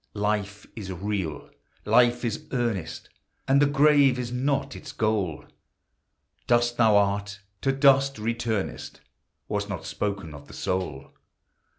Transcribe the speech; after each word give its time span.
Life 0.15 0.65
is 0.75 0.91
real! 0.91 1.51
Life 1.85 2.25
is 2.25 2.47
earnest! 2.51 3.07
And 3.47 3.61
the 3.61 3.67
grave 3.67 4.17
is 4.17 4.31
not 4.31 4.75
its 4.75 4.91
goal; 4.91 5.45
Dust 6.47 6.77
thou 6.77 6.97
art, 6.97 7.39
to 7.61 7.71
dust 7.71 8.17
returnest, 8.17 9.01
Was 9.47 9.69
not 9.69 9.85
spoken 9.85 10.33
of 10.33 10.47
the 10.47 10.55
soul. 10.55 11.11